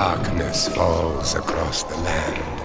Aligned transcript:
darkness 0.00 0.66
falls 0.66 1.34
across 1.34 1.82
the 1.82 1.96
land. 1.96 2.59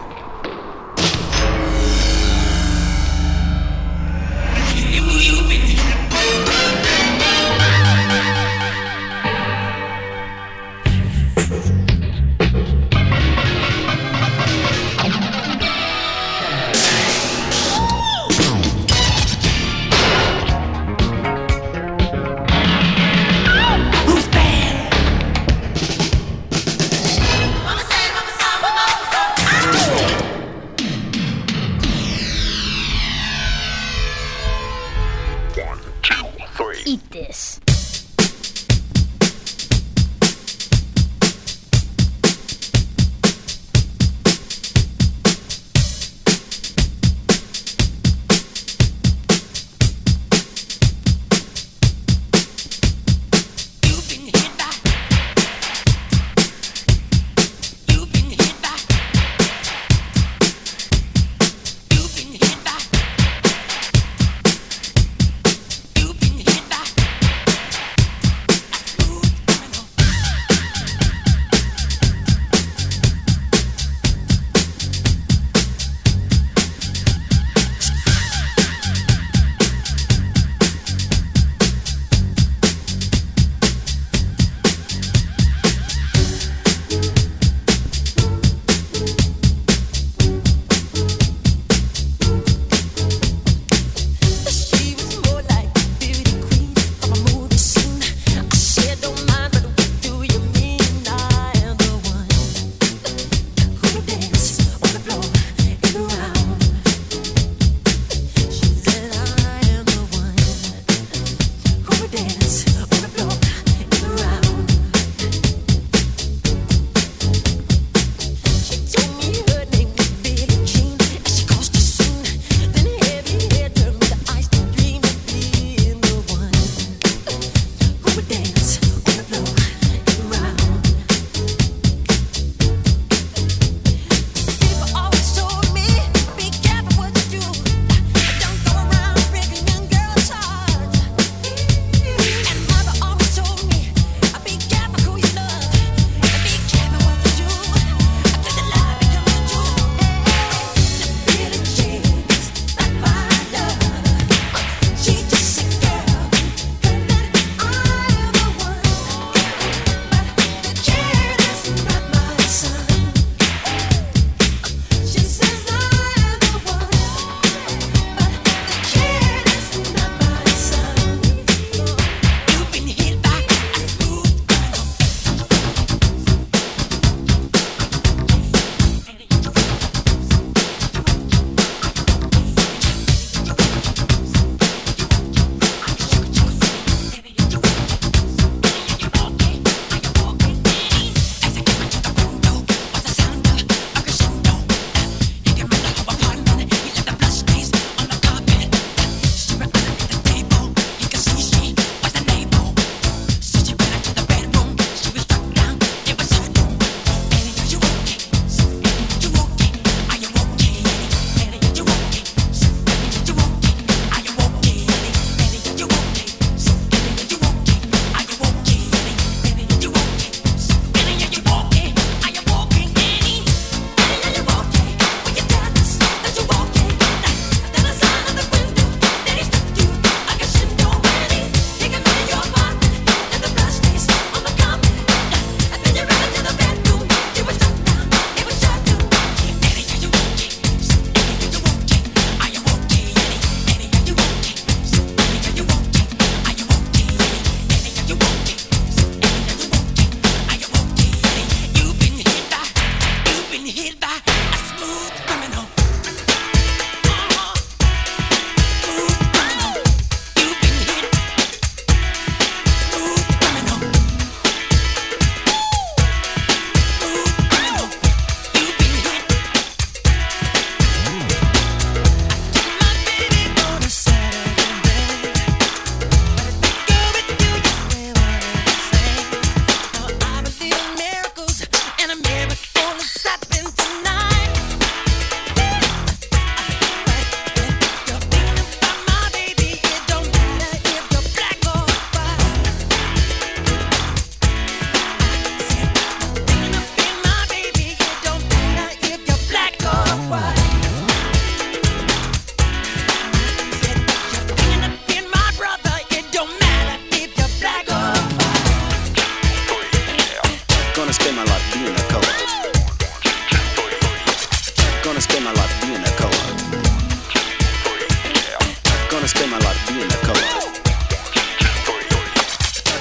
eat 36.85 37.09
this. 37.09 37.59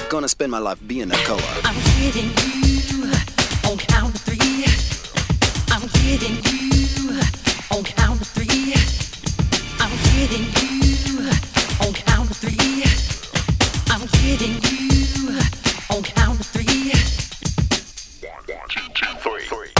Gonna 0.09 0.29
spend 0.29 0.51
my 0.51 0.59
life 0.59 0.79
being 0.87 1.11
a 1.11 1.15
koa. 1.25 1.39
I'm 1.63 1.75
getting 1.99 2.29
you 2.63 3.11
on 3.69 3.77
count 3.77 4.17
three. 4.19 4.65
I'm 5.71 5.81
getting 6.05 6.37
you 6.45 7.19
on 7.71 7.83
count 7.83 8.25
three. 8.27 8.73
I'm 9.79 9.91
getting 10.13 10.45
you 10.61 11.29
on 11.85 11.93
count 11.93 12.35
three. 12.37 12.83
I'm 13.89 14.07
getting 14.23 14.55
you 14.63 15.39
on 15.91 16.03
count 16.03 16.45
three. 16.45 16.93
One, 18.21 18.57
one, 18.57 18.69
two, 18.69 18.87
two, 18.93 19.13
three, 19.17 19.43
three. 19.47 19.74